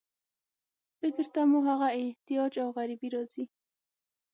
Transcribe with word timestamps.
فکر 0.99 1.25
ته 1.33 1.41
مو 1.49 1.59
هغه 1.69 1.87
احتیاج 2.01 2.53
او 2.63 2.69
غریبي 2.77 3.09
راځي. 3.15 3.43